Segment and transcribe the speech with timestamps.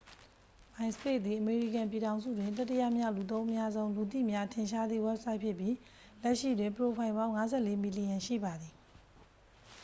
[0.75, 5.75] myspace သည် အမေရိကန်ပြည်ထောင်စုတွင် တတိယမြောက် လူသုံးအများဆုံး လူသိများထင်ရှားသည့်ဝဘ်ဆိုက်ဖြစ်ပြီး
[6.21, 8.73] လက်ရှိတွင် ပရိုဖိုင်ပေါင်း 54 မီလီယံရှိပါသည်